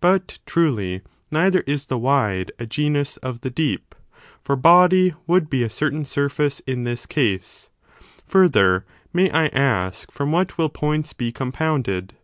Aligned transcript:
But, 0.00 0.38
truly, 0.46 1.02
neither 1.32 1.62
is 1.62 1.86
the 1.86 1.98
wide 1.98 2.52
a 2.60 2.64
genus 2.64 3.16
of 3.16 3.40
the 3.40 3.50
deep; 3.50 3.96
for 4.40 4.54
body 4.54 5.14
would 5.26 5.50
be 5.50 5.64
a 5.64 5.68
certain 5.68 6.04
sur&ce 6.04 6.60
in 6.60 6.84
this 6.84 7.06
case. 7.06 7.70
Further, 8.24 8.84
may 9.12 9.32
I 9.32 9.46
ask 9.48 10.12
from 10.12 10.30
what 10.30 10.56
will 10.58 10.68
points 10.68 11.12
be 11.12 11.32
compounded? 11.32 12.14